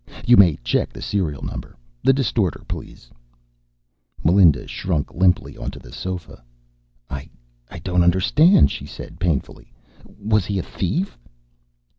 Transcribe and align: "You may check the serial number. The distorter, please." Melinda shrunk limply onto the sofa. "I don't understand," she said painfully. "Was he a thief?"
"You 0.25 0.35
may 0.35 0.55
check 0.63 0.91
the 0.91 0.99
serial 0.99 1.43
number. 1.43 1.75
The 2.03 2.11
distorter, 2.11 2.63
please." 2.67 3.11
Melinda 4.23 4.65
shrunk 4.67 5.13
limply 5.13 5.55
onto 5.55 5.77
the 5.77 5.91
sofa. 5.91 6.43
"I 7.07 7.29
don't 7.83 8.01
understand," 8.01 8.71
she 8.71 8.87
said 8.87 9.19
painfully. 9.19 9.71
"Was 10.17 10.45
he 10.47 10.57
a 10.57 10.63
thief?" 10.63 11.19